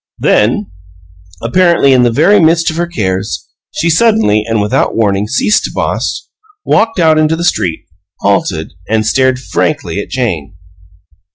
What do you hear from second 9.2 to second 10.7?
frankly at Jane.